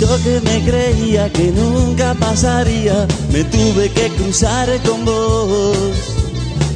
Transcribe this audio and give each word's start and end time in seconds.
Yo 0.00 0.08
que 0.22 0.40
me 0.40 0.64
creía 0.64 1.30
que 1.30 1.52
nunca 1.52 2.14
pasaría, 2.14 3.06
me 3.30 3.44
tuve 3.44 3.90
que 3.90 4.08
cruzar 4.08 4.66
con 4.82 5.04
vos. 5.04 5.76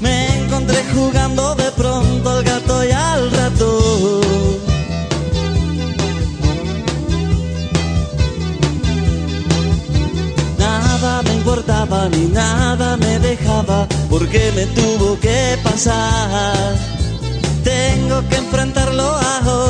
Me 0.03 0.27
encontré 0.41 0.85
jugando 0.95 1.55
de 1.55 1.71
pronto 1.73 2.29
al 2.29 2.45
gato 2.45 2.85
y 2.85 2.91
al 2.91 3.31
rato. 3.31 4.21
Nada 10.59 11.23
me 11.23 11.35
importaba 11.35 12.11
ni 12.11 12.27
nada 12.27 12.99
me 12.99 13.19
dejaba, 13.21 13.89
porque 14.11 14.53
me 14.55 14.67
tuvo 14.67 15.19
que 15.19 15.59
pasar. 15.65 16.77
Tengo 17.65 18.21
que 18.29 18.37
enfrentarlo 18.37 19.03
ahora, 19.03 19.64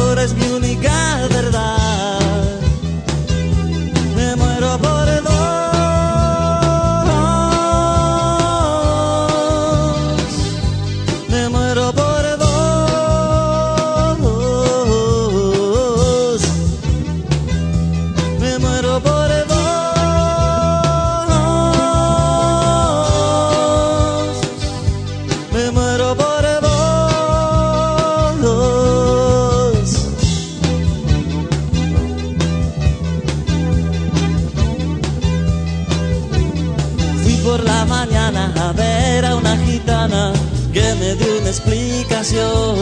mañana 37.87 38.53
a 38.57 38.73
ver 38.73 39.25
a 39.25 39.37
una 39.37 39.57
gitana 39.59 40.33
que 40.73 40.95
me 41.01 41.15
dio 41.15 41.39
una 41.41 41.49
explicación. 41.49 42.75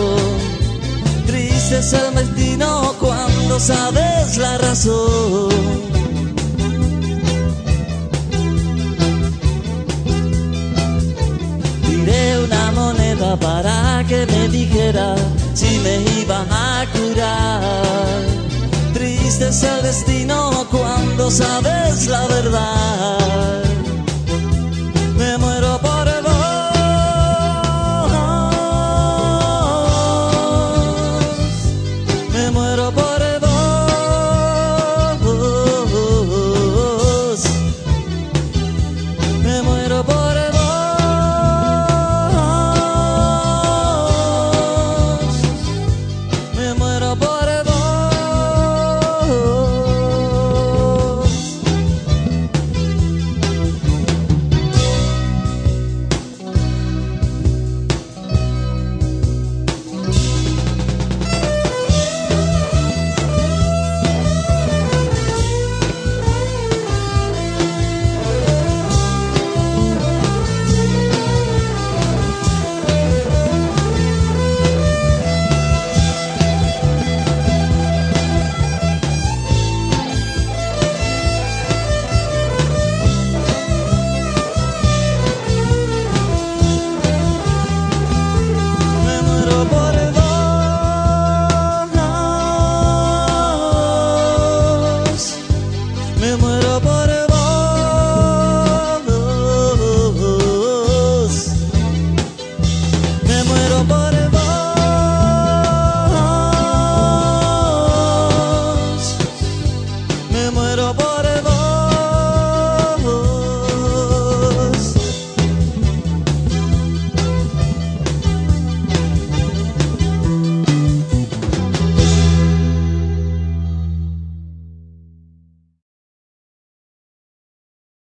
Triste 1.26 1.78
es 1.78 1.92
el 1.92 2.14
destino 2.14 2.94
cuando 2.98 3.58
sabes 3.60 4.36
la 4.36 4.58
razón. 4.58 5.50
Tiré 11.86 12.38
una 12.44 12.72
moneda 12.72 13.36
para 13.36 14.04
que 14.08 14.26
me 14.26 14.48
dijera 14.48 15.14
si 15.54 15.78
me 15.78 16.00
iba 16.20 16.44
a 16.50 16.86
curar. 16.92 17.62
Triste 18.92 19.48
es 19.48 19.62
el 19.62 19.82
destino 19.82 20.66
cuando 20.70 21.30
sabes 21.30 22.06
la 22.06 22.26
verdad. 22.26 23.21
Memorable 32.32 33.21